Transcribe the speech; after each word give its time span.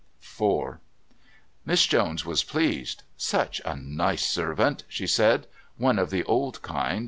IV 0.19 0.79
Miss 1.63 1.85
Jones 1.85 2.25
was 2.25 2.43
pleased. 2.43 3.03
"Such 3.17 3.61
a 3.63 3.75
nice 3.75 4.25
servant," 4.25 4.83
she 4.87 5.05
said. 5.05 5.45
"One 5.77 5.99
of 5.99 6.09
the 6.09 6.23
old 6.23 6.63
kind. 6.63 6.99